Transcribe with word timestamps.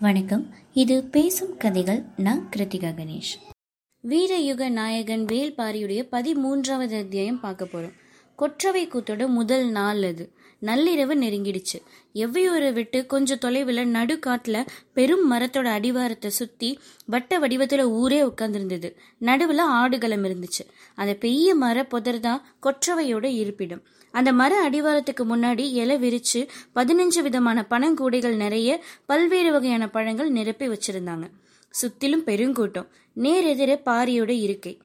வணக்கம். 0.00 0.54
இது 0.72 1.04
பேசும் 1.04 1.56
கதைகள். 1.56 2.02
நான் 2.16 2.48
கிருத்திகா 2.56 2.94
கணேஷ். 2.94 3.52
வீரயுக 4.08 4.68
நாயகன் 4.68 5.24
வேல்பாரியுடைய 5.24 6.06
பதிமூன்றாவது 6.12 6.98
அத்தியாயம் 6.98 7.40
பார்க்க 7.40 7.64
போறோம். 7.64 7.92
கொற்றவை 8.36 8.88
கூத்தோட 8.88 9.28
முதல் 9.28 9.70
நாள் 9.70 10.02
அது. 10.02 10.32
நள்ளிரவு 10.62 11.14
நெருங்கிடுச்சு. 11.14 11.78
எவ்வையூரை 12.14 12.72
விட்டு 12.72 13.06
கொஞ்சம் 13.06 13.38
தொலைவில் 13.38 13.92
நடுக்காட்டுல 13.94 14.66
பெரும் 14.92 15.32
மரத்தோட 15.32 15.64
அடிவாரத்தை 15.64 16.30
சுத்தி 16.30 16.78
வட்ட 17.06 17.38
வடிவத்துல 17.38 17.80
ஊரே 17.80 18.22
உட்காந்துருந்தது 18.22 18.94
நடுவில் 19.18 19.58
ஆடுகளம் 19.58 20.24
இருந்துச்சு. 20.24 20.64
அந்த 20.94 21.14
பெரிய 21.14 21.54
மர 21.54 21.84
புதர் 21.84 22.20
தான் 22.20 22.44
கொற்றவையோட 22.62 23.24
இருப்பிடம். 23.24 23.82
அந்த 24.12 24.32
மர 24.32 24.70
அடிவாரத்துக்கு 24.70 25.24
முன்னாடி 25.24 25.58
இலை 25.58 25.96
விரிச்சு 25.96 26.48
பதினஞ்சு 26.74 27.22
விதமான 27.22 27.66
பனங்கூடைகள் 27.70 28.36
நிறைய 28.36 28.84
பல்வேறு 29.06 29.52
வகையான 29.52 29.88
பழங்கள் 29.88 30.30
நிரப்பி 30.30 30.68
வச்சிருந்தாங்க. 30.68 31.30
சுத்திலும் 31.82 32.26
பெருங்கூட்டம் 32.26 32.88
நேர் 33.12 33.82
பாரியோட 33.84 34.28
இருக்கை. 34.28 34.78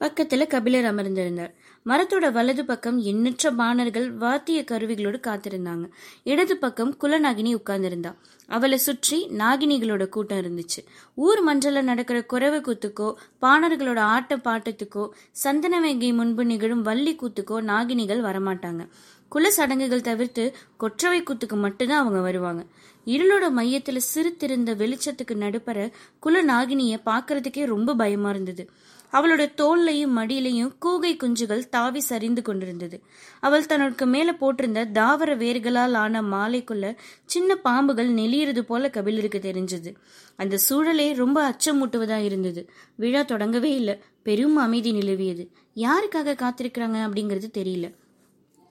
பக்கத்துல 0.00 0.46
கபிலர் 0.46 0.94
அமர்ந்திருந்தார். 0.94 1.52
மரத்தோட 1.86 2.32
வலது 2.32 2.64
பக்கம் 2.64 2.98
எண்ணற்ற 2.98 3.50
பாணர்கள் 3.50 4.12
வாத்திய 4.12 4.64
கருவிகளோடு 4.70 5.18
காத்திருந்தாங்க. 5.26 5.90
இடது 6.22 6.56
பக்கம் 6.56 6.96
குலநாகினி 7.00 7.54
உட்கார்ந்திருந்தா. 7.54 8.14
அவளை 8.46 8.78
சுற்றி 8.78 9.28
நாகினிகளோட 9.38 10.08
கூட்டம் 10.08 10.38
இருந்துச்சு. 10.38 10.80
ஊர் 11.14 11.40
மஞ்சள 11.46 11.82
நடக்கிற 11.82 12.24
குறவை 12.24 12.60
கூத்துக்கோ 12.60 13.14
பாணர்களோட 13.42 13.98
ஆட்ட 13.98 14.36
பாட்டத்துக்கோ 14.36 15.08
சந்தனவேங்கை 15.44 16.14
முன்பு 16.14 16.44
நிகழும் 16.44 16.82
வள்ளி 16.82 17.16
கூத்துக்கோ 17.16 17.60
நாகினிகள் 17.62 18.20
வரமாட்டாங்க. 18.20 18.88
குல 19.28 19.50
சடங்குகள் 19.50 20.00
தவிர்த்து 20.00 20.54
கொற்றவை 20.76 21.22
கூத்துக்கு 21.22 21.56
மட்டும்தான் 21.56 21.98
அவங்க 21.98 22.20
வருவாங்க. 22.20 22.64
இருளோட 23.04 23.44
மையத்துல 23.58 23.96
சிரித்திருந்த 23.96 24.74
வெளிச்சத்துக்கு 24.74 25.34
நடுப்பற 25.34 25.92
குல 26.18 26.44
நாகினிய 26.44 27.00
பாக்குறதுக்கே 27.06 27.66
ரொம்ப 27.66 27.94
பயமா 27.94 28.30
இருந்தது. 28.30 28.70
அவளோட 29.12 29.54
தோல்லையும் 29.54 30.18
மடியிலையும் 30.18 30.76
கூகை 30.86 31.16
குஞ்சுகள் 31.16 31.68
தாவி 31.68 32.00
சரிந்து 32.00 32.42
கொண்டிருந்தது. 32.42 33.02
அவள் 33.40 33.66
தனக்கு 33.66 34.06
மேல 34.06 34.32
போட்டிருந்த 34.32 34.90
தாவர 34.90 35.36
வேர்களால் 35.36 35.92
ஆன 35.92 36.22
மாலைக்குள்ள 36.22 36.96
சின்ன 37.24 37.56
பாம்புகள் 37.64 38.12
நெளியறது 38.12 38.60
போல 38.60 38.90
கபிலருக்கு 38.90 39.38
தெரிஞ்சது. 39.38 39.94
அந்த 40.36 40.58
சூழலே 40.70 41.14
ரொம்ப 41.14 41.50
அச்சமூட்டுவதா 41.50 42.24
இருந்தது. 42.24 42.70
விழா 42.96 43.20
தொடங்கவே 43.20 43.74
இல்லை. 43.74 44.02
பெரும் 44.22 44.56
அமைதி 44.56 44.92
நிலவியது. 44.92 45.48
யாருக்காக 45.74 46.34
காத்திருக்கிறாங்க 46.34 46.98
அப்படிங்கிறது 47.08 47.44
தெரியல. 47.58 47.98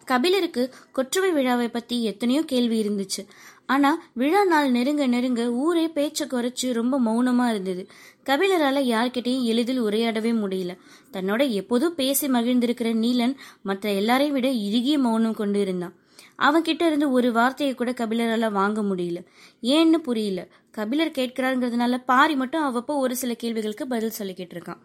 கபிலருக்கு 0.06 0.74
கொற்றவை 0.92 1.32
விழாவை 1.32 1.70
பத்தி 1.70 2.04
எத்தனையோ 2.04 2.42
கேள்வி 2.42 2.84
இருந்துச்சு. 2.84 3.28
ஆனா 3.66 4.02
விழா 4.14 4.44
நாள் 4.44 4.72
நெருங்க 4.72 5.08
நெருங்க 5.08 5.52
ஊரே 5.52 5.88
பேச்ச 5.88 6.20
குறைச்சு 6.20 6.74
ரொம்ப 6.74 7.00
மௌனமா 7.00 7.50
இருந்தது. 7.50 7.90
கபிலரால 8.30 8.80
யார்கிட்டையும் 8.84 9.44
எளிதில் 9.44 9.84
உரையாடவே 9.84 10.32
முடியல. 10.32 10.78
தன்னோட 11.14 11.50
எப்போதும் 11.50 11.96
பேசி 11.96 12.28
மகிழ்ந்திருக்கிற 12.28 12.94
நீலன் 12.94 13.36
மற்ற 13.62 13.92
எல்லாரையும் 13.92 14.34
விட 14.34 14.50
இறுகிய 14.50 14.98
மௌனம் 14.98 15.34
கொண்டு 15.34 15.60
இருந்தான். 15.60 15.96
அவன்கிட்ட 16.40 16.86
இருந்து 16.86 17.12
ஒரு 17.12 17.32
வார்த்தையை 17.32 17.76
கூட 17.76 17.92
கபிலரால 17.92 18.52
வாங்க 18.52 18.82
முடியல. 18.82 19.26
ஏன்னு 19.62 19.92
புரியல. 19.92 20.48
கபிலர் 20.72 21.12
கேட்கிறாருங்கிறதுனால 21.12 22.04
பாரி 22.06 22.36
மட்டும் 22.36 22.64
அவ்வப்போ 22.64 22.98
ஒரு 22.98 23.16
சில 23.16 23.34
கேள்விகளுக்கு 23.34 23.88
பதில் 23.88 24.12
சொல்லிக்கிட்டு 24.20 24.54
இருக்கான். 24.54 24.78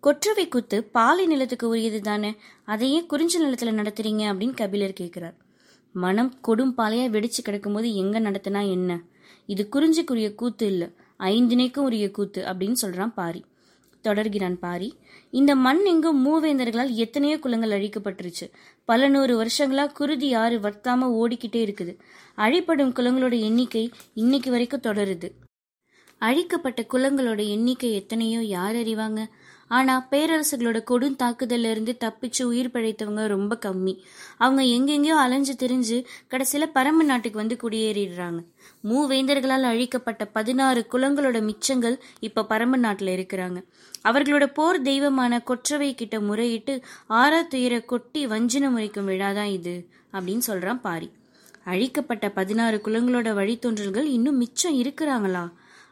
கொற்றவை 0.00 0.48
குத்து 0.48 0.84
பாலை 0.84 1.26
நிலத்துக்கு 1.26 1.68
உரியது 1.68 2.00
தானே? 2.00 2.36
அதையே 2.64 3.06
குறிஞ்சி 3.06 3.44
நிலத்துல 3.44 3.74
நடத்துறீங்க 3.80 4.24
அப்படின்னு 4.32 4.56
கபிலர் 4.56 4.92
கேட்கிறார். 4.92 5.34
மனம் 5.92 6.34
கொடும் 6.48 6.74
பாலையா 6.76 7.08
வெடிச்சு 7.10 7.40
கிடக்கும்போது 7.44 7.94
எங்க 7.94 8.20
நடத்தினா 8.20 8.70
என்ன? 8.70 9.00
இது 9.46 9.68
குறிஞ்சிக்குரிய 9.72 10.34
கூத்து 10.34 10.66
இல்லை. 10.66 10.90
ஐந்தினைக்கும் 11.20 11.84
உரிய 11.84 12.10
கூத்து 12.10 12.44
அப்படின்னு 12.44 12.74
சொல்றான் 12.82 13.12
பாரி. 13.14 13.44
தொடர்கிறான் 14.04 14.58
பாரி. 14.58 14.88
இந்த 15.30 15.54
மண் 15.54 15.84
எங்கும் 15.84 16.20
மூவேந்தர்களால் 16.26 16.90
எத்தனையோ 16.90 17.38
குலங்கள் 17.38 17.74
அழிக்கப்பட்டுருச்சு. 17.80 18.46
பல 18.84 19.08
நூறு 19.08 19.34
வருஷங்களா 19.40 19.92
குருதி 19.92 20.34
ஆறு 20.34 20.58
வர்த்தாம 20.58 21.08
ஓடிக்கிட்டே 21.22 21.60
இருக்குது. 21.66 21.98
அழிப்படும் 22.34 22.92
குலங்களோட 22.92 23.40
எண்ணிக்கை 23.40 23.90
இன்னைக்கு 24.14 24.50
வரைக்கும் 24.50 24.80
தொடருது. 24.80 25.28
அழிக்கப்பட்ட 26.18 26.86
குலங்களோட 26.92 27.48
எண்ணிக்கை 27.48 27.92
எத்தனையோ 27.92 28.40
யார் 28.42 28.74
அறிவாங்க? 28.74 29.26
ஆனா 29.70 29.94
பேரரசுகளோட 30.10 30.78
கொடும் 30.90 31.16
தாக்குதல்ல 31.22 31.70
இருந்து 31.70 31.96
தப்பிச்சு 32.04 32.42
உயிர் 32.42 32.70
பிழைத்தவங்க 32.72 33.26
ரொம்ப 33.26 33.58
கம்மி. 33.66 33.94
அவங்க 34.36 34.62
எங்கெங்கயோ 34.62 35.16
அலைஞ்சு 35.24 35.54
திரிஞ்சு 35.58 35.98
கடைசியில 36.30 36.66
பரம்பு 36.74 37.04
நாட்டுக்கு 37.10 37.38
வந்து 37.38 37.56
குடியேறிடுறாங்க. 37.62 38.40
மூவேந்தர்களால் 38.84 39.66
அழிக்கப்பட்ட 39.72 40.24
பதினாறு 40.24 40.86
குலங்களோட 40.92 41.38
மிச்சங்கள் 41.40 41.96
இப்ப 42.20 42.46
பரம்பு 42.48 42.78
நாட்டுல 42.86 43.12
இருக்கிறாங்க. 43.18 43.58
அவர்களோட 44.04 44.46
போர் 44.54 44.82
தெய்வமான 44.82 45.40
கொற்றவை 45.40 45.94
கிட்ட 45.94 46.18
முறையிட்டு 46.18 46.82
ஆறா 47.08 47.46
துயர 47.46 47.80
கொட்டி 47.80 48.26
வஞ்சின 48.26 48.70
முறைக்கும் 48.70 49.08
விழாதான் 49.08 49.52
இது 49.58 49.88
அப்படின்னு 50.12 50.42
சொல்றான் 50.46 50.80
பாரி. 50.80 51.10
அழிக்கப்பட்ட 51.64 52.30
பதினாறு 52.30 52.80
குலங்களோட 52.84 53.28
வழித்தோன்றல்கள் 53.34 54.08
இன்னும் 54.16 54.36
மிச்சம் 54.36 54.78
இருக்கிறாங்களா? 54.82 55.44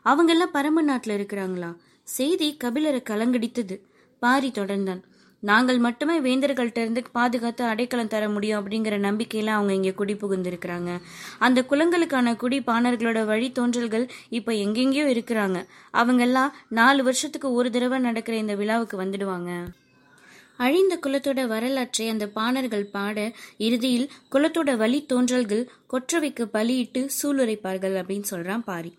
அவங்கெல்லாம் 0.04 0.54
பரம்பு 0.54 0.82
நாட்டுல 0.86 1.16
இருக்கிறாங்களா? 1.20 1.70
செய்தி 2.16 2.56
கபிலரை 2.64 3.00
கலங்கடித்தது. 3.10 3.76
பாரி 4.22 4.48
தொடர்ந்தான். 4.54 5.02
நாங்கள் 5.42 5.78
மட்டுமே 5.78 6.14
வேந்தர்கள்ட்ட 6.20 6.78
இருந்து 6.78 7.02
பாதுகாத்து 7.12 7.64
அடைக்கலம் 7.64 8.08
தர 8.08 8.28
முடியும் 8.28 8.60
அப்படிங்கிற 8.60 8.96
நம்பிக்கையில 9.06 9.46
அவங்க 9.46 9.72
இங்கே 9.74 9.92
குடி 9.92 10.14
புகுந்திருக்கிறாங்க. 10.14 11.00
அந்த 11.38 11.64
குளங்களுக்கான 11.70 12.36
குடி 12.36 12.58
பாணர்களோட 12.60 13.24
வழி 13.24 13.52
தோன்றல்கள் 13.52 14.06
இப்ப 14.28 14.52
எங்கெங்கயோ 14.52 15.06
இருக்கிறாங்க. 15.16 15.66
அவங்க 15.90 16.22
எல்லாம் 16.22 16.54
நாலு 16.68 17.02
வருஷத்துக்கு 17.02 17.52
ஒரு 17.52 17.70
தடவை 17.70 17.98
நடக்கிற 17.98 18.36
இந்த 18.36 18.54
விழாவுக்கு 18.54 18.96
வந்துடுவாங்க. 19.04 19.50
அழிந்த 20.56 20.94
குலத்தோட 21.06 21.46
வரலாற்றை 21.46 22.08
அந்த 22.08 22.26
பாணர்கள் 22.26 22.86
பாட 22.96 23.18
இறுதியில் 23.58 24.10
குலத்தோட 24.32 24.76
வழி 24.76 25.00
தோன்றல்கள் 25.06 25.68
கொற்றவைக்கு 25.92 26.44
பலியிட்டு 26.44 27.02
சூளுரைப்பார்கள் 27.22 27.96
அப்படின்னு 28.00 28.24
சொல்றான் 28.30 28.66
பாரி. 28.70 28.92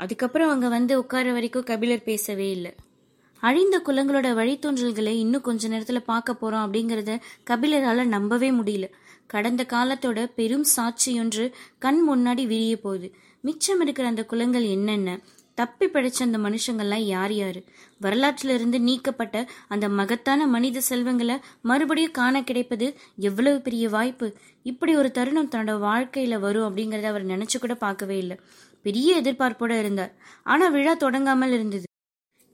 அதுக்கப்புறம் 0.00 0.50
அங்கே 0.50 0.68
வந்து 0.68 0.92
உட்கார 0.98 1.32
வரைக்கும் 1.32 1.68
கபிலர் 1.70 2.08
பேசவே 2.10 2.50
இல்லை. 2.50 2.72
அழிந்த 3.42 3.76
குலங்களோட 3.86 4.28
வழித்தோன்றல்களை 4.38 5.14
இன்னும் 5.24 5.46
கொஞ்ச 5.48 5.68
நேரத்தில் 5.68 6.08
பார்க்க 6.10 6.34
போகிறோம் 6.34 6.64
அப்படிங்கிறத 6.66 7.12
கபிலரால் 7.50 8.12
நம்பவே 8.14 8.50
முடியல. 8.50 8.86
கடந்த 9.26 9.62
காலத்தோட 9.72 10.20
பெரும் 10.34 10.66
சாட்சியொன்று 10.76 11.44
கண் 11.78 12.00
முன்னாடி 12.08 12.44
விரிய 12.46 12.76
போகுது. 12.76 13.08
மிச்சம் 13.40 13.80
இருக்கிற 13.80 14.08
அந்த 14.08 14.22
குலங்கள் 14.24 14.66
என்னென்ன? 14.76 15.18
தப்பி 15.58 15.86
பிழைச்ச 15.86 16.18
அந்த 16.26 16.38
மனுஷங்கள்லாம் 16.38 17.04
யார் 17.06 17.32
யார்? 17.32 17.58
வரலாற்றிலிருந்து 18.02 18.78
நீக்கப்பட்ட 18.78 19.36
அந்த 19.68 19.86
மகத்தான 19.98 20.46
மனித 20.46 20.80
செல்வங்களை 20.80 21.36
மறுபடியும் 21.62 22.16
காண 22.20 22.42
கிடைப்பது 22.42 22.86
எவ்வளவு 23.28 23.58
பெரிய 23.60 23.88
வாய்ப்பு? 23.88 24.28
இப்படி 24.62 24.92
ஒரு 24.96 25.10
தருணம் 25.10 25.52
தன்னோட 25.54 25.74
வாழ்க்கையில் 25.78 26.38
வரும் 26.38 26.66
அப்படிங்கிறத 26.68 27.02
அவர் 27.02 27.26
நினச்சி 27.26 27.58
கூட 27.60 27.74
பார்க்கவே 27.74 28.18
இல்லை. 28.18 28.38
பெரிய 28.82 29.20
எதிர்பார்ப்போட 29.22 29.78
இருந்தார். 29.78 30.12
ஆனா 30.42 30.68
விழா 30.68 30.94
தொடங்காமல் 30.94 31.52
இருந்தது. 31.52 31.86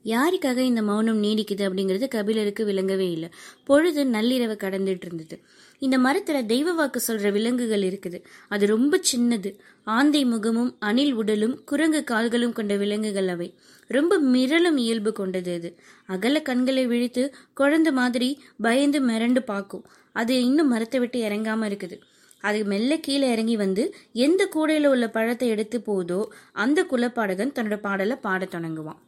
யாருக்காக 0.05 0.57
இந்த 0.57 0.81
மௌனம் 0.81 1.23
நீடிக்குது 1.23 1.63
அப்படிங்கிறது 1.67 2.07
கபிலருக்கு 2.07 2.65
விளங்கவே 2.65 3.11
இல்லை. 3.11 3.29
பொழுது 3.63 4.05
நள்ளிரவு 4.05 4.55
கடந்துட்டு 4.63 5.05
இருந்தது 5.05 5.37
இந்த 5.79 5.95
மரத்துல 5.97 6.45
தெய்வ 6.45 6.73
வாக்கு 6.73 6.99
சொல்ற 7.07 7.31
விலங்குகள் 7.31 7.81
இருக்குது. 7.81 8.19
அது 8.47 8.65
ரொம்ப 8.67 8.99
சின்னது. 9.11 9.49
ஆந்தை 9.83 10.25
முகமும் 10.25 10.75
அணில் 10.79 11.13
உடலும் 11.13 11.63
குரங்கு 11.63 12.03
கால்களும் 12.03 12.53
கொண்ட 12.53 12.75
விலங்குகள் 12.75 13.27
அவை. 13.27 13.49
ரொம்ப 13.87 14.19
மிரளும் 14.19 14.77
இயல்பு 14.77 15.11
கொண்டது 15.11 15.53
அது. 15.53 15.71
அகல 16.05 16.41
கண்களை 16.41 16.85
விழித்து 16.87 17.33
குழந்தை 17.53 17.93
மாதிரி 17.93 18.29
பயந்து 18.61 19.01
மிரண்டு 19.07 19.39
பார்க்கும். 19.39 19.85
அது 20.11 20.43
இன்னும் 20.43 20.67
மரத்தை 20.67 20.99
விட்டு 20.99 21.29
இறங்காம 21.29 21.65
இருக்குது. 21.65 21.97
அது 22.41 22.65
மெல்ல 22.65 22.97
கீழே 22.97 23.31
இறங்கி 23.31 23.55
வந்து 23.55 23.95
எந்த 24.13 24.45
கூடையில் 24.45 24.87
உள்ள 24.87 25.09
பழத்தை 25.09 25.49
எடுத்து 25.49 25.81
போதோ 25.87 26.25
அந்த 26.53 26.85
குலப்பாடகன் 26.91 27.55
தன்னோட 27.55 27.75
பாடலை 27.75 28.17
பாடத் 28.21 28.55
தொடங்குவான். 28.55 29.01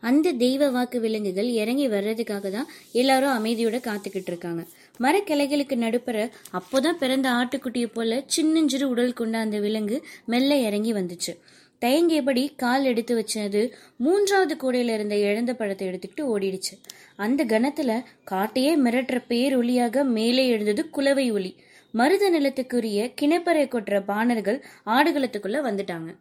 அந்த 0.00 0.32
தெய்வ 0.32 0.70
வாக்கு 0.70 1.00
விலங்குகள் 1.00 1.48
இறங்கி 1.48 1.88
வர்றதுக்காக 1.88 2.50
தான் 2.50 2.68
எல்லாரும் 2.92 3.36
அமைதியோட 3.38 3.76
காத்துக்கிட்டு 3.78 4.30
இருக்காங்க. 4.32 4.66
மரக்கிளைகளுக்கு 5.00 5.76
நடுப்புற 5.76 6.30
அப்போதான் 6.52 7.00
பிறந்த 7.00 7.30
ஆட்டுக்குட்டியை 7.30 7.86
போல 7.86 8.22
சின்னஞ்சிறு 8.26 8.88
உடல் 8.88 9.12
கொண்ட 9.12 9.38
அந்த 9.38 9.58
விலங்கு 9.58 10.04
மெல்ல 10.26 10.56
இறங்கி 10.56 10.92
வந்துச்சு. 10.92 11.34
தயங்கியபடி 11.80 12.52
கால் 12.56 12.84
எடுத்து 12.84 13.14
வச்சது 13.18 13.72
மூன்றாவது 13.96 14.54
கூடையில 14.54 14.94
இருந்த 14.94 15.16
இழந்த 15.16 15.54
பழத்தை 15.54 15.88
எடுத்துக்கிட்டு 15.88 16.20
ஓடிடுச்சு. 16.20 16.74
அந்த 17.16 17.44
கணத்துல 17.44 18.04
காட்டையே 18.30 18.72
மிரட்டுற 18.84 19.20
ஒளியாக 19.60 20.04
மேலே 20.04 20.48
எழுந்தது 20.48 20.90
குலவை 20.90 21.30
ஒலி. 21.30 21.56
மருத 21.92 22.30
நிலத்துக்குரிய 22.30 23.12
கிணப்பறை 23.20 23.64
கொட்டுற 23.64 24.04
பாணர்கள் 24.04 24.64
ஆடுகளத்துக்குள்ள 24.86 25.58
வந்துட்டாங்க. 25.68 26.16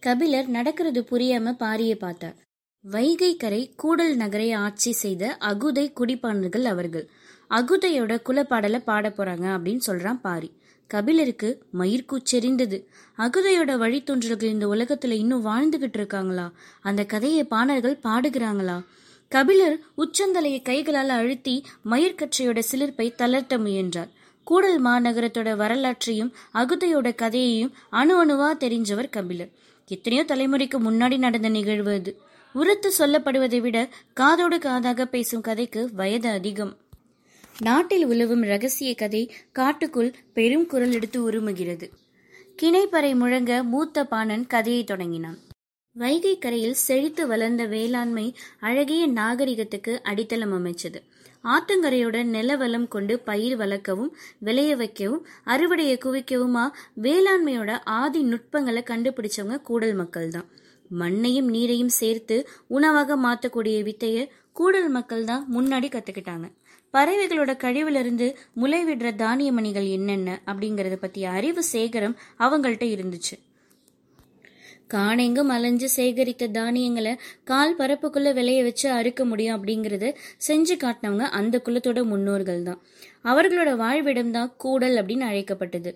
கபிலர் 0.00 0.48
நடக்கிறது 0.48 1.00
புரியாம 1.00 1.54
பாரிய 1.58 1.94
பார்த்தார். 1.94 2.34
வைகை 2.80 3.36
கரை 3.36 3.72
கூடல் 3.76 4.16
நகரை 4.16 4.52
ஆட்சி 4.52 4.92
செய்த 4.92 5.36
அகுதை 5.40 5.92
குடிப்பாணர்கள் 5.92 6.62
அவர்கள். 6.62 7.08
அகுதையோட 7.50 8.20
குலப்பாடலை 8.28 8.78
பாட 8.78 9.08
போறாங்க 9.08 9.46
அப்படின்னு 9.56 9.80
சொல்றான் 9.86 10.20
பாரி. 10.20 10.52
கபிலருக்கு 10.86 11.64
மயிர்கூச்செறிந்தது. 11.78 12.86
அகுதையோட 13.18 13.76
வழித்தோன்றல்கள் 13.76 14.52
இந்த 14.56 14.66
உலகத்துல 14.66 15.10
இன்னும் 15.10 15.46
வாழ்ந்துகிட்டு 15.46 15.94
இருக்காங்களா? 15.94 16.52
அந்த 16.80 17.04
கதையை 17.04 17.44
பாணர்கள் 17.44 17.98
பாடுகிறாங்களா? 18.02 18.84
கபிலர் 19.28 19.78
உச்சந்தலையை 19.96 20.62
கைகளால் 20.62 21.08
அழுத்தி 21.08 21.64
மயிர்கற்றையோட 21.90 22.62
சிலிர்ப்பை 22.72 23.14
தளர்த்த 23.14 23.58
முயன்றார். 23.58 24.22
கூடல் 24.44 24.84
மாநகரத்தோட 24.84 25.56
வரலாற்றையும் 25.56 26.34
அகுதையோட 26.54 27.14
கதையையும் 27.14 27.72
அணு 27.90 28.26
அணுவா 28.26 28.56
தெரிஞ்சவர் 28.56 29.10
கபிலர். 29.10 29.50
எத்தனையோ 29.86 30.24
தலைமுறைக்கு 30.24 30.78
முன்னாடி 30.78 31.18
நடந்த 31.18 31.48
நிகழ்வு 31.48 31.92
அது. 31.92 32.20
உரத்து 32.52 32.92
சொல்லப்படுவதை 32.98 33.60
விட 33.60 33.88
காதோடு 34.14 34.58
காதாக 34.58 35.04
பேசும் 35.04 35.40
கதைக்கு 35.40 35.90
வயது 35.92 36.28
அதிகம். 36.28 36.76
நாட்டில் 37.60 38.04
உலவும் 38.04 38.42
ரகசிய 38.42 38.94
கதை 38.94 39.34
காட்டுக்குள் 39.52 40.14
பெரும் 40.32 40.66
குரல் 40.66 40.92
எடுத்து 40.92 41.30
உருமுகிறது. 41.30 41.90
கிணைப்பறை 42.62 43.14
முழங்க 43.14 43.62
மூத்த 43.62 44.04
பாணன் 44.04 44.46
கதையை 44.46 44.84
தொடங்கினான். 44.84 45.38
வைகை 45.92 46.38
கரையில் 46.38 46.74
செழித்து 46.74 47.26
வளர்ந்த 47.26 47.64
வேளாண்மை 47.64 48.36
அழகிய 48.60 49.06
நாகரிகத்துக்கு 49.06 50.02
அடித்தளம் 50.02 50.52
அமைச்சது. 50.52 51.00
ஆத்தங்கரையுடன் 51.44 52.30
நிலவலம் 52.36 52.88
கொண்டு 52.88 53.18
பயிர் 53.18 53.56
வளர்க்கவும் 53.56 54.16
விளைய 54.38 54.76
வைக்கவும் 54.76 55.26
அறுவடையை 55.46 55.96
குவிக்கவுமா? 56.04 56.64
வேளாண்மையோட 57.02 57.80
ஆதி 57.84 58.22
நுட்பங்களை 58.22 58.82
கண்டுபிடிச்சவங்க 58.82 59.62
கூடல் 59.62 59.94
மக்கள் 59.94 60.28
தான் 60.28 60.48
மண்ணையும் 60.90 61.48
நீரையும் 61.52 61.94
சேர்த்து 62.00 62.48
உணவாக 62.66 63.16
மாற்றக்கூடிய 63.16 63.78
வித்தைய 63.88 64.28
கூடல் 64.52 64.88
மக்கள் 64.88 65.24
தான் 65.24 65.46
முன்னாடி 65.54 65.88
கத்துக்கிட்டாங்க. 65.94 66.46
பறவைகளோட 66.94 67.52
கழிவுலேருந்து 67.64 68.34
முளை 68.54 68.84
முளைவிடுற 68.84 69.14
தானிய 69.14 69.52
மணிகள் 69.52 69.86
என்னென்ன 69.86 70.40
அப்படிங்கறத 70.46 70.96
பற்றிய 70.96 71.30
அறிவு 71.30 71.62
சேகரம் 71.72 72.16
அவங்கள்ட்ட 72.38 72.84
இருந்துச்சு. 72.96 73.36
காணெங்கும் 74.86 75.48
அலைஞ்சு 75.48 75.88
சேகரித்த 75.96 76.50
தானியங்களை 76.50 77.16
கால் 77.44 77.76
பரப்புக்குள்ள 77.76 78.34
விளைய 78.34 78.62
வச்சு 78.62 78.90
அறுக்க 78.90 79.24
முடியும் 79.24 79.56
அப்படிங்கறத 79.56 80.14
செஞ்சு 80.48 80.74
காட்டினவங்க 80.76 81.26
அந்த 81.38 81.60
குலத்தோட 81.64 82.04
முன்னோர்கள் 82.04 82.62
தான். 82.62 82.80
அவர்களோட 83.24 83.76
வாழ்விடம் 83.76 84.30
தான் 84.30 84.54
கூடல் 84.56 84.96
அப்படின்னு 84.96 85.26
அழைக்கப்பட்டது. 85.30 85.92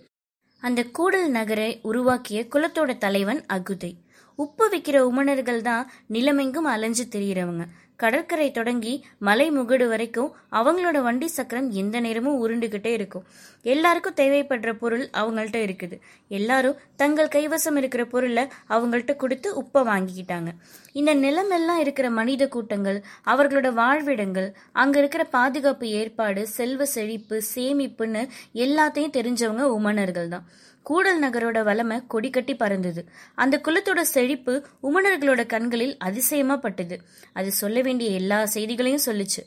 அந்த 0.62 0.84
கூடல் 0.84 1.30
நகரை 1.30 1.78
உருவாக்கிய 1.82 2.46
குலத்தோட 2.54 2.98
தலைவன் 2.98 3.44
அகுதை. 3.52 3.92
உப்பு 4.34 4.68
விற்கிற 4.68 4.98
உமணர்கள் 5.10 5.60
தான் 5.60 5.90
நிலமெங்கும் 6.12 6.68
அலைஞ்சு 6.74 7.04
திரியிறவங்க. 7.04 7.64
கடற்கரை 8.02 8.48
தொடங்கி 8.50 8.92
மலை 9.18 9.46
முகடு 9.50 9.86
வரைக்கும் 9.88 10.32
அவங்களோட 10.58 10.98
வண்டி 11.06 11.28
சக்கரம் 11.28 11.68
எந்த 11.80 11.96
நேரமும் 12.04 12.36
உருண்டுகிட்டே 12.42 12.90
இருக்கும். 12.98 13.24
எல்லாருக்கும் 13.72 14.18
தேவைப்படுற 14.20 14.72
பொருள் 14.82 15.04
அவங்கள்ட்ட 15.20 15.58
இருக்குது. 15.66 15.96
எல்லாரும் 16.38 16.76
தங்கள் 16.96 17.32
கைவசம் 17.36 17.78
இருக்கிற 17.80 18.04
பொருளை 18.04 18.44
அவங்கள்ட்ட 18.68 19.16
கொடுத்து 19.16 19.48
உப்பை 19.62 19.82
வாங்கிக்கிட்டாங்க. 19.90 20.52
இந்த 20.98 21.12
நிலமெல்லாம் 21.14 21.80
இருக்கிற 21.80 22.06
மனித 22.10 22.42
கூட்டங்கள் 22.48 22.98
அவர்களோட 23.26 23.68
வாழ்விடங்கள் 23.72 24.48
அங்க 24.72 24.96
இருக்கிற 24.98 25.24
பாதுகாப்பு 25.24 25.88
ஏற்பாடு 25.88 26.42
செல்வ 26.48 26.86
செழிப்பு 26.86 27.36
சேமிப்புன்னு 27.54 28.22
எல்லாத்தையும் 28.54 29.16
தெரிஞ்சவங்க 29.18 29.66
உமனர்கள் 29.78 30.28
தான் 30.28 30.46
கூடல் 30.86 31.20
நகரோட 31.22 31.58
வளமை 31.62 31.96
கொடி 32.06 32.30
கட்டி 32.30 32.54
பறந்தது. 32.54 33.00
அந்த 33.34 33.54
குலத்தோட 33.64 34.00
செழிப்பு 34.14 34.52
உமனர்களோட 34.82 35.42
கண்களில் 35.46 35.94
அதிசயமா 35.98 36.56
பட்டது. 36.56 36.96
அது 37.32 37.50
சொல்ல 37.52 37.80
வேண்டிய 37.80 38.10
எல்லா 38.10 38.38
செய்திகளையும் 38.54 39.06
சொல்லுச்சு. 39.06 39.42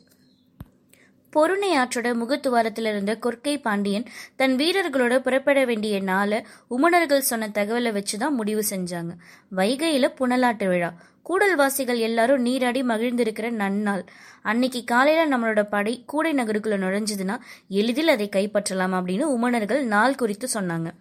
பொருணை 1.31 1.77
ஆற்றோட 1.77 2.13
முகத்துவாரத்தில் 2.13 2.87
இருந்த 2.87 3.17
கொற்கை 3.21 3.61
பாண்டியன் 3.61 4.05
தன் 4.35 4.55
வீரர்களோட 4.55 5.19
புறப்பட 5.19 5.65
வேண்டிய 5.65 5.99
நாளை 5.99 6.45
உமணர்கள் 6.69 7.17
சொன்ன 7.17 7.47
தகவலை 7.47 7.91
வச்சுதான் 7.91 8.29
முடிவு 8.29 8.63
செஞ்சாங்க. 8.69 9.09
வைகையில 9.55 10.13
புனலாட்டு 10.19 10.67
விழா. 10.67 10.93
கூடல்வாசிகள் 11.29 11.97
எல்லாரும் 11.97 12.41
நீராடி 12.41 12.81
மகிழ்ந்திருக்கிற 12.81 13.49
நன்னாள். 13.51 14.05
அன்னைக்கு 14.41 14.83
காலையில 14.83 15.37
நம்மளோட 15.37 15.63
படை 15.63 16.03
கூடை 16.05 16.33
நகருக்குள்ள 16.33 16.77
நுழைஞ்சதுன்னா 16.77 17.39
எளிதில் 17.67 18.07
அதை 18.07 18.29
கைப்பற்றலாம் 18.35 18.95
அப்படின்னு 18.95 19.25
உமணர்கள் 19.37 19.83
நாள் 19.83 20.15
குறித்து 20.15 20.47
சொன்னாங்க. 20.53 20.91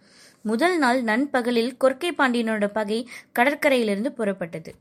முதல் 0.41 0.77
நாள் 0.77 1.01
நண்பகலில் 1.01 1.75
கொற்கை 1.83 2.11
பாண்டியனோட 2.17 2.67
பகை 2.67 3.09
கடற்கரையிலிருந்து 3.39 4.13
புறப்பட்டது. 4.17 4.71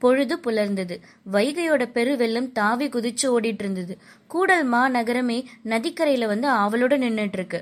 பொழுது 0.00 0.36
புலர்ந்தது. 0.46 0.96
வைகையோட 1.32 1.82
பெருவெல்லம் 1.96 2.52
தாவி 2.52 2.88
குதிச்சு 2.88 3.26
ஓடிட்டு 3.26 3.62
இருந்தது 3.64 3.94
கூடல் 4.28 4.64
மாநகரமே 4.72 5.38
நதிக்கரையில 5.64 6.26
வந்து 6.26 6.48
ஆவலோட 6.48 6.94
நின்னுட்டு 7.04 7.38
இருக்கு 7.40 7.60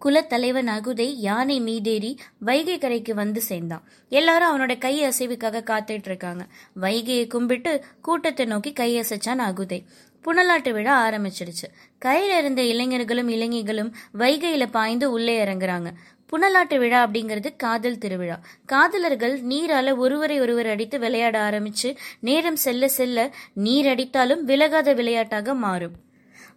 குலத்தலைவன் 0.00 0.68
அகுதை 0.68 1.06
யானை 1.16 1.56
மீதேறி 1.60 2.10
வைகை 2.38 2.76
கரைக்கு 2.78 3.14
வந்து 3.14 3.40
சேர்ந்தான். 3.40 3.82
எல்லாரும் 4.08 4.50
அவனோட 4.50 4.78
கை 4.78 4.94
அசைவுக்காக 5.02 5.60
காத்துட்டு 5.70 6.06
இருக்காங்க 6.06 6.46
வைகையை 6.80 7.26
கும்பிட்டு 7.26 7.72
கூட்டத்தை 8.02 8.46
நோக்கி 8.46 8.72
கை 8.72 8.90
அசைச்சான் 9.00 9.42
அகுதை. 9.48 9.78
புனலாட்டு 10.24 10.70
விழா 10.72 10.94
ஆரம்பிச்சிடுச்சு. 11.08 11.66
கையில 12.04 12.38
இருந்த 12.38 12.62
இளைஞர்களும் 12.62 13.28
இளைஞர்களும் 13.28 13.92
வைகையில 14.18 14.66
பாய்ந்து 14.70 15.06
உள்ளே 15.10 15.36
இறங்குறாங்க. 15.44 15.90
புனலாட்டு 16.32 16.78
விழா 16.78 17.06
அப்படிங்கிறது 17.06 17.48
காதல் 17.56 17.98
திருவிழா. 17.98 18.36
காதலர்கள் 18.64 19.40
நீரால 19.42 19.96
ஒருவரை 19.96 20.40
ஒருவர் 20.40 20.66
அடித்து 20.66 20.98
விளையாட 20.98 21.36
ஆரம்பிச்சு 21.50 21.96
நேரம் 22.20 22.56
செல்ல 22.56 22.88
செல்ல 22.88 23.30
நீர் 23.54 23.86
அடித்தாலும் 23.86 24.42
விலகாத 24.42 24.92
விளையாட்டாக 24.92 25.54
மாறும் 25.54 25.96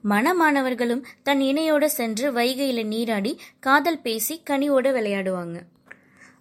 மணமானவர்களும் 0.10 1.04
தன் 1.24 1.42
இணையோட 1.42 1.86
சென்று 1.86 2.32
வைகையில 2.32 2.86
நீராடி 2.86 3.40
காதல் 3.60 4.02
பேசி 4.02 4.42
கனியோட 4.50 4.88
விளையாடுவாங்க. 4.98 5.60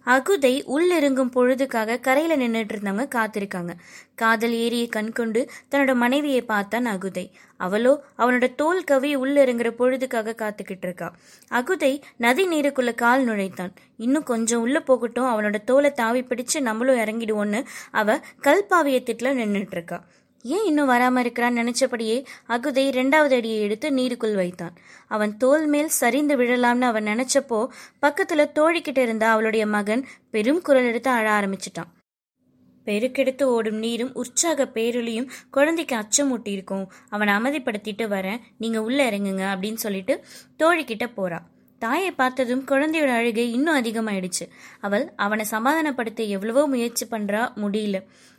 அகுதை 0.05 0.51
உள்ளிறங்கும் 0.67 1.31
பொழுதுக்காக 1.31 1.99
கரையில 1.99 2.37
நின்றுட்டு 2.37 2.73
இருந்தவங்க 2.73 3.05
காத்திருக்காங்க. 3.15 3.73
காதல் 4.15 4.51
ஏறிய 4.53 4.87
கண் 4.87 5.11
கொண்டு 5.11 5.49
தன்னோட 5.71 5.95
மனைவியை 5.95 6.41
பார்த்தான் 6.41 6.85
அகுதை. 6.85 7.25
அவளோ 7.57 7.93
அவனோட 8.17 8.55
தோல் 8.55 8.83
கவி 8.83 9.17
உள்ளிறங்குற 9.17 9.69
பொழுதுக்காக 9.69 10.35
காத்துக்கிட்டு 10.37 10.87
இருக்கா. 10.87 11.15
அகுதை 11.51 12.01
நதி 12.17 12.47
நீருக்குள்ள 12.47 12.93
கால் 12.95 13.27
நுழைத்தான். 13.27 13.73
இன்னும் 13.97 14.23
கொஞ்சம் 14.23 14.61
உள்ள 14.61 14.79
போகட்டும் 14.79 15.25
அவனோட 15.25 15.63
தோலை 15.63 15.91
தாவி 15.91 16.21
பிடிச்சு 16.21 16.59
நம்மளும் 16.59 16.99
இறங்கிடுவோன்னு 16.99 17.61
அவ 17.91 18.19
கல்பாவியத்திட்டுல 18.43 19.31
நின்றுட்டு 19.41 19.71
இருக்கா 19.71 20.03
ஏன் 20.43 20.65
இன்னும் 20.65 20.89
வராம 20.89 21.19
இருக்கிறான்னு 21.19 21.59
நினைச்சபடியே 21.61 22.17
அகுதை 22.47 22.85
ரெண்டாவது 22.99 23.35
அடியை 23.35 23.59
எடுத்து 23.59 23.89
நீருக்குள் 23.89 24.35
வைத்தான். 24.35 24.73
அவன் 25.07 25.37
தோல் 25.37 25.67
மேல் 25.67 25.87
சரிந்து 25.87 26.37
விழலாம்னு 26.37 26.81
அவன் 26.81 27.05
நினைச்சப்போ 27.05 27.67
பக்கத்துல 28.01 28.45
தோழிக்கிட்ட 28.55 28.97
இருந்த 28.97 29.27
அவளுடைய 29.27 29.67
மகன் 29.67 30.05
பெரும் 30.31 30.61
குரல் 30.61 30.83
எடுத்து 30.83 31.09
அழ 31.09 31.29
ஆரம்பிச்சிட்டான். 31.31 31.91
பெருக்கெடுத்து 32.85 33.43
ஓடும் 33.43 33.75
நீரும் 33.75 34.13
உற்சாக 34.13 34.65
பேரொலியும் 34.73 35.29
குழந்தைக்கு 35.51 35.95
அச்சமூட்டி 35.95 36.49
இருக்கும் 36.49 36.91
அவனை 37.09 37.33
அமைதிப்படுத்திட்டு 37.33 38.05
வரேன். 38.07 38.39
நீங்க 38.57 38.81
உள்ள 38.81 39.09
இறங்குங்க 39.09 39.45
அப்படின்னு 39.53 39.81
சொல்லிட்டு 39.85 40.23
தோழிக்கிட்ட 40.63 41.07
போறா. 41.17 41.39
தாயை 41.79 42.11
பார்த்ததும் 42.11 42.65
குழந்தையோட 42.67 43.07
அழுகை 43.07 43.51
இன்னும் 43.51 43.77
அதிகமாயிடுச்சு. 43.81 44.45
அவள் 44.81 45.13
அவனை 45.15 45.45
சமாதானப்படுத்த 45.51 46.27
எவ்வளவோ 46.27 46.67
முயற்சி 46.67 47.05
பண்றா 47.05 47.41
முடியல. 47.63 47.97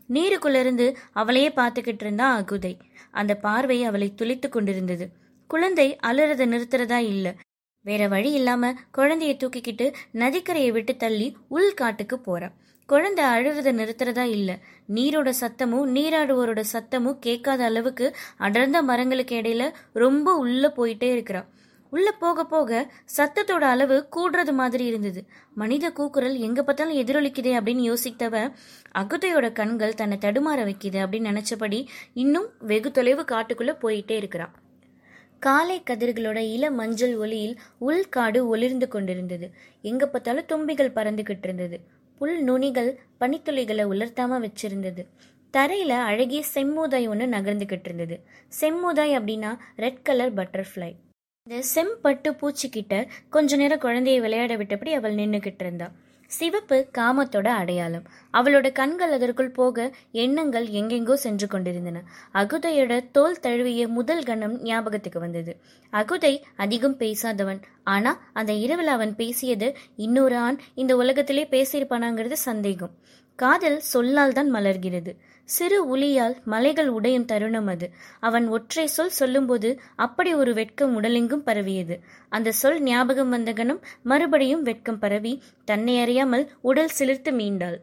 நீருக்குள்ளிருந்து 0.09 0.87
அவளையே 1.13 1.51
பார்த்துக்கிட்டு 1.51 2.05
இருந்தா 2.05 2.41
அகுதை. 2.41 2.73
அந்த 3.11 3.33
பார்வை 3.37 3.85
அவளை 3.85 4.15
துளித்து 4.15 4.49
கொண்டிருந்தது. 4.49 5.07
குழந்தை 5.51 5.97
அலறத 6.03 6.47
நிறுத்துறதா 6.47 6.99
இல்ல. 7.05 7.27
வேற 7.85 8.09
வழி 8.09 8.31
இல்லாம 8.33 8.73
குழந்தைய 8.97 9.33
தூக்கிக்கிட்டு 9.37 9.87
நதிக்கரையை 10.13 10.71
விட்டு 10.73 10.97
தள்ளி 10.97 11.37
உள் 11.49 11.75
காட்டுக்கு 11.75 12.17
போறா. 12.19 12.49
குழந்தை 12.89 13.25
அழுறத 13.25 13.69
நிறுத்துறதா 13.73 14.25
இல்ல. 14.29 14.51
நீரோட 14.89 15.31
சத்தமும் 15.41 15.91
நீராடுவோரோட 15.95 16.63
சத்தமும் 16.73 17.19
கேட்காத 17.19 17.65
அளவுக்கு 17.65 18.07
அடர்ந்த 18.37 18.83
மரங்களுக்கு 18.83 19.37
இடையில 19.37 19.67
ரொம்ப 19.93 20.35
உள்ள 20.35 20.73
போயிட்டே 20.77 21.11
இருக்கிறான் 21.13 21.49
உள்ள 21.95 22.09
போக 22.23 22.45
போக 22.53 22.71
சத்தத்தோட 23.17 23.65
அளவு 23.75 23.97
கூடுறது 24.17 24.53
மாதிரி 24.61 24.85
இருந்தது. 24.91 25.21
மனித 25.55 25.91
கூக்குரல் 25.91 26.37
எங்க 26.47 26.61
பார்த்தாலும் 26.63 27.01
எதிரொலிக்குதே 27.03 27.53
அப்படின்னு 27.59 27.85
யோசித்தவ 27.91 28.35
அகுதையோட 29.01 29.49
கண்கள் 29.53 29.99
தன்னை 30.01 30.19
தடுமாற 30.25 30.61
வைக்குது 30.69 31.01
அப்படின்னு 31.05 31.31
நினைச்சபடி 31.33 31.81
இன்னும் 32.15 32.49
வெகு 32.71 32.91
தொலைவு 32.91 33.25
காட்டுக்குள்ள 33.33 33.75
போயிட்டே 33.85 34.17
இருக்கிறான். 34.23 34.55
காலை 35.43 35.79
கதிர்களோட 35.91 36.39
இள 36.55 36.65
மஞ்சள் 36.71 37.15
ஒளியில் 37.17 37.55
உள்காடு 37.87 38.41
ஒளிர்ந்து 38.53 38.89
கொண்டிருந்தது. 38.89 39.47
எங்க 39.91 40.05
பார்த்தாலும் 40.09 40.51
தும்பிகள் 40.53 40.97
பறந்துகிட்டு 40.99 41.47
இருந்தது. 41.49 41.79
புல் 42.21 42.37
நுனிகள் 42.45 42.91
பனித்துளிகளை 43.21 43.85
உலர்த்தாம 43.93 44.39
வச்சிருந்தது. 44.47 45.03
தரையில 45.55 45.93
அழகிய 46.11 46.43
செம்மூதாய் 46.55 47.09
ஒன்று 47.09 47.27
நகர்ந்துகிட்டு 47.27 47.89
இருந்தது. 47.91 48.17
செம்மூதாய் 48.61 49.17
அப்படின்னா 49.19 49.51
ரெட் 49.77 50.03
கலர் 50.03 50.33
பட்டர்ஃப்ளை. 50.35 50.93
இந்த 51.47 51.63
செம்பட்டு 51.75 52.31
பூச்சிக்கிட்ட 52.41 53.09
கொஞ்ச 53.31 53.57
நேரம் 53.57 53.79
குழந்தையை 53.79 54.21
விளையாட 54.21 54.57
விட்டபடி 54.57 54.93
அவள் 54.93 55.15
நின்றுகிட்டு 55.15 55.61
இருந்தா. 55.61 55.91
சிவப்பு 56.31 56.77
காமத்தோட 56.99 57.47
அடையாளம். 57.47 58.05
அவளோட 58.33 58.73
கண்கள் 58.73 59.13
அதற்குள் 59.13 59.51
போக 59.51 59.93
எண்ணங்கள் 60.13 60.67
எங்கெங்கோ 60.67 61.13
சென்று 61.15 61.47
கொண்டிருந்தன. 61.47 62.03
அகுதையோட 62.35 63.11
தோல் 63.11 63.41
தழுவிய 63.41 63.89
முதல் 63.89 64.25
கணம் 64.25 64.63
ஞாபகத்துக்கு 64.63 65.21
வந்தது. 65.21 65.55
அகுதை 65.93 66.43
அதிகம் 66.57 66.97
பேசாதவன். 66.99 67.61
ஆனா 67.85 68.13
அந்த 68.33 68.53
இரவில் 68.53 68.87
அவன் 68.87 69.15
பேசியது 69.17 69.77
இன்னொரு 69.97 70.37
ஆண் 70.37 70.59
இந்த 70.75 70.97
உலகத்திலே 70.97 71.45
பேசியிருப்பானாங்கிறது 71.45 72.33
சந்தேகம். 72.33 72.95
காதல் 73.39 73.81
சொல்லால் 73.81 74.33
தான் 74.33 74.55
மலர்கிறது. 74.55 75.13
சிறு 75.49 75.97
உளியால் 75.97 76.37
மலைகள் 76.45 76.89
உடையும் 76.89 77.25
தருணம் 77.25 77.67
அது. 77.67 77.87
அவன் 78.21 78.47
ஒற்றை 78.49 78.87
சொல் 78.87 79.11
சொல்லும்போது 79.11 79.81
அப்படி 79.97 80.35
ஒரு 80.35 80.55
வெட்கம் 80.55 81.03
உடலெங்கும் 81.03 81.45
பரவியது. 81.45 82.01
அந்த 82.29 82.53
சொல் 82.53 82.81
ஞாபகம் 82.81 83.29
வந்த 83.29 83.53
கணம் 83.53 83.81
மறுபடியும் 84.03 84.63
வெட்கம் 84.63 84.99
பரவி 84.99 85.43
தன்னை 85.65 86.01
அறியாமல் 86.01 86.51
உடல் 86.61 86.95
சிலிர்த்து 86.99 87.33
மீண்டாள். 87.41 87.77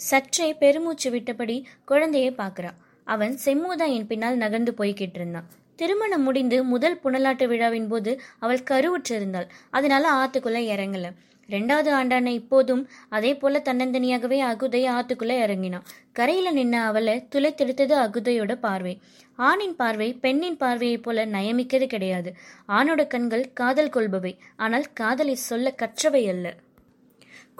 சற்றே 0.00 0.54
பெருமூச்சு 0.54 1.10
விட்டபடி 1.10 1.64
குழந்தையை 1.84 2.34
பார்க்கறா. 2.38 2.70
அவன் 3.04 3.38
செம்மூதாயின் 3.44 4.06
பின்னால் 4.06 4.36
நகர்ந்து 4.36 4.74
போய்கிட்டு 4.78 5.14
இருந்தான் 5.14 5.48
திருமணம் 5.76 6.22
முடிந்து 6.22 6.64
முதல் 6.64 7.00
புனலாட்டு 7.04 7.46
விழாவின் 7.46 7.88
போது 7.88 8.20
அவள் 8.38 8.66
கருவுற்றிருந்தாள். 8.70 9.48
அதனால 9.70 10.04
ஆத்துக்குள்ள 10.12 10.58
இறங்கல. 10.74 11.06
ரெண்டாவது 11.52 11.90
ஆண்டான 11.98 12.26
இப்போதும் 12.26 12.82
அதே 13.08 13.32
போல 13.34 13.62
தன்னந்தனியாகவே 13.64 14.38
அகுதை 14.50 14.82
ஆத்துக்குள்ள 14.92 15.32
இறங்கினான் 15.42 15.86
கரையில 16.12 16.52
நின்ன 16.52 16.72
அவளை 16.72 17.14
துளைத்தெடுத்தது 17.32 17.94
அகுதையோட 18.04 18.54
பார்வை. 18.60 18.94
ஆணின் 19.36 19.76
பார்வை 19.76 20.08
பெண்ணின் 20.14 20.56
பார்வையைப் 20.56 21.02
போல 21.02 21.26
நயமிக்கது 21.26 21.86
கிடையாது. 21.86 22.30
ஆணோட 22.68 23.06
கண்கள் 23.06 23.52
காதல் 23.52 23.90
கொள்பவை. 23.90 24.32
ஆனால் 24.56 24.86
காதலை 24.92 25.34
சொல்ல 25.34 25.74
கற்றவை 25.76 26.22
அல்ல. 26.28 26.46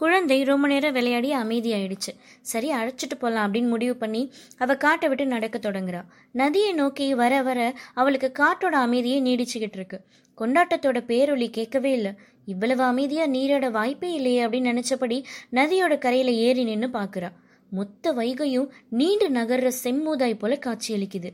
குழந்தை 0.03 0.39
ரொம்ப 0.51 0.67
நேரம் 0.73 0.97
விளையாடி 0.97 1.29
அமைதியாயிடுச்சு 1.37 2.13
சரி 2.51 2.69
அழைச்சிட்டு 2.79 3.17
போகலாம் 3.19 3.47
அப்படின்னு 3.47 3.73
முடிவு 3.75 3.95
பண்ணி 3.97 4.23
அவள் 4.63 4.81
காட்டை 4.85 5.09
விட்டு 5.09 5.25
நடக்க 5.27 5.57
தொடங்குறா. 5.59 6.01
நதியை 6.33 6.73
நோக்கி 6.73 7.07
வர 7.21 7.43
வர 7.49 7.59
அவளுக்கு 8.01 8.29
காட்டோட 8.41 8.77
அமைதியை 8.87 9.19
நீடிச்சுக்கிட்டு 9.29 9.79
இருக்கு. 9.81 9.99
கொண்டாட்டத்தோட 10.39 10.99
பேரொலி 11.11 11.49
கேட்கவே 11.51 11.93
இல்லை. 11.93 12.13
இவ்வளவு 12.47 12.83
அமைதியாக 12.83 13.33
நீரோட 13.37 13.67
வாய்ப்பே 13.71 14.11
இல்லையே 14.13 14.41
அப்படின்னு 14.47 14.71
நினச்சபடி 14.71 15.19
நதியோட 15.59 15.97
கரையில் 15.99 16.33
ஏறி 16.47 16.65
நின்று 16.65 16.89
பார்க்குறா 16.89 17.31
மொத்த 17.73 18.13
வைகையும் 18.13 18.69
நீண்டு 19.01 19.29
நகர்ற 19.39 19.69
செம்மூதாய் 19.85 20.41
போல 20.43 20.59
காட்சியளிக்குது. 20.67 21.31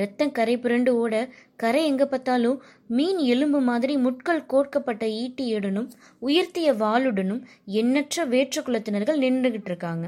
ரத்தம் 0.00 0.32
கரை 0.32 0.54
புரண்டு 0.58 0.92
ஓட 0.96 1.14
கரை 1.56 1.82
எங்க 1.84 2.04
பார்த்தாலும் 2.06 2.58
மீன் 2.88 3.20
எலும்பு 3.26 3.60
மாதிரி 3.60 3.94
முட்கள் 3.96 4.46
கோர்க்கப்பட்ட 4.46 5.04
ஈட்டியுடனும் 5.20 5.88
உயர்த்திய 6.22 6.72
வாளுடனும் 6.82 7.42
எண்ணற்ற 7.80 8.24
வேற்று 8.24 8.62
குலத்தினர்கள் 8.62 9.22
நின்றுகிட்டு 9.24 9.70
இருக்காங்க. 9.70 10.06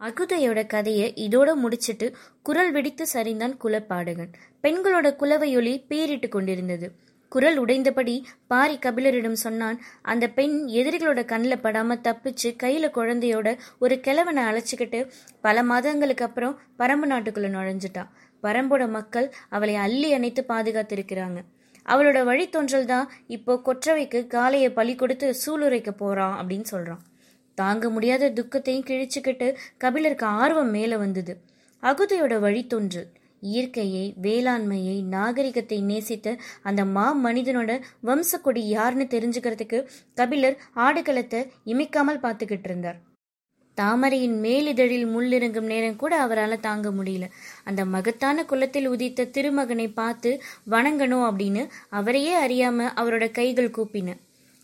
அகுதையோட 0.00 0.60
கதையை 0.66 1.08
இதோட 1.26 1.50
முடிச்சிட்டு 1.54 2.06
குரல் 2.42 2.72
வெடித்து 2.72 3.04
சரிந்தான் 3.14 3.56
குலப்பாடகன். 3.62 4.32
பெண்களோட 4.64 5.08
குலவையொலி 5.16 5.74
பேரிட்டு 5.88 6.28
கொண்டிருந்தது. 6.28 6.86
குரல் 7.32 7.56
உடைந்தபடி 7.58 8.14
பாரி 8.46 8.76
கபிலரிடம் 8.76 9.42
சொன்னான் 9.42 9.78
அந்த 10.02 10.24
பெண் 10.28 10.54
எதிரிகளோட 10.72 11.20
கண்ணில் 11.24 11.62
படாம 11.62 11.96
தப்பிச்சு 12.06 12.48
கையில 12.62 12.90
குழந்தையோட 12.90 13.48
ஒரு 13.78 13.94
கிழவனை 14.00 14.42
அழைச்சிக்கிட்டு 14.44 15.00
பல 15.40 15.62
மாதங்களுக்கு 15.62 16.24
அப்புறம் 16.24 16.54
பரம்பு 16.78 17.08
நாட்டுக்குள்ள 17.10 17.50
நுழைஞ்சிட்டான் 17.56 18.12
பரம்போட 18.46 18.84
மக்கள் 18.98 19.28
அவளை 19.56 19.74
அள்ளி 19.86 20.10
அணைத்து 20.18 20.42
பாதுகாத்திருக்கிறாங்க. 20.52 21.40
அவளோட 21.86 22.18
வழித்தோன்றல் 22.28 22.90
தான் 22.92 23.10
இப்போ 23.36 23.54
கொற்றவைக்கு 23.66 24.20
காளையை 24.34 24.70
பலி 24.78 24.94
கொடுத்து 24.94 25.26
சூளுரைக்க 25.42 25.90
போறான் 26.02 26.36
அப்படின்னு 26.40 26.68
சொல்றான். 26.74 27.02
தாங்க 27.58 27.88
முடியாத 27.96 28.30
துக்கத்தையும் 28.38 28.86
கிழிச்சுக்கிட்டு 28.88 29.48
கபிலருக்கு 29.82 30.26
ஆர்வம் 30.42 30.72
மேல 30.76 30.96
வந்தது. 31.02 31.34
அகுதையோட 31.82 32.34
வழித்தோன்றல் 32.46 33.10
இயற்கையை 33.42 34.04
வேளாண்மையை 34.26 34.96
நாகரிகத்தை 35.14 35.78
நேசித்த 35.88 36.36
அந்த 36.68 36.82
மா 36.96 37.06
மனிதனோட 37.24 37.72
வம்சக்கொடி 38.08 38.62
யாருன்னு 38.74 39.06
தெரிஞ்சுக்கிறதுக்கு 39.14 39.80
கபிலர் 40.20 40.56
ஆடுகளத்தை 40.86 41.40
இமைக்காமல் 41.72 42.22
பார்த்துக்கிட்டு 42.24 42.70
இருந்தார். 42.70 42.98
தாமரையின் 43.74 44.42
மேலிதழில் 44.42 45.06
முள்ளிறங்கும் 45.06 45.70
நேரம் 45.72 45.96
கூட 45.96 46.16
அவரால் 46.16 46.60
தாங்க 46.60 46.90
முடியல. 46.90 47.28
அந்த 47.64 47.84
மகத்தான 47.84 48.44
குலத்தில் 48.44 48.86
உதித்த 48.86 49.24
திருமகனை 49.24 49.88
பார்த்து 49.88 50.42
வணங்கணும் 50.70 51.24
அப்படின்னு 51.30 51.68
அவரையே 51.88 52.46
அறியாம 52.46 52.88
அவரோட 52.96 53.30
கைகள் 53.30 53.70
கூப்பின. 53.70 54.16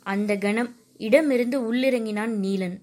அந்த 0.02 0.37
கணம் 0.37 0.75
இடமிருந்து 0.97 1.75
உள்ளிறங்கினான் 1.75 2.35
நீலன். 2.43 2.79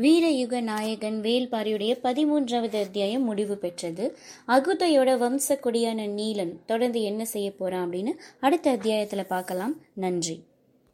வீரயுக 0.00 0.60
நாயகன் 0.60 1.20
வேல்பாரியுடைய 1.22 1.98
பதிமூன்றாவது 2.02 2.80
அத்தியாயம் 2.80 3.22
முடிவு 3.22 3.56
பெற்றது. 3.56 4.18
அகுதையோட 4.48 5.16
வம்ச 5.16 5.60
கொடியான 5.60 6.06
நீலன் 6.06 6.52
தொடர்ந்து 6.66 7.02
என்ன 7.02 7.24
செய்ய 7.24 7.50
போறான் 7.50 7.90
அப்படின்னு 7.90 8.12
அடுத்த 8.40 8.76
அத்தியாயத்துல 8.76 9.24
பார்க்கலாம். 9.26 9.76
நன்றி. 9.94 10.42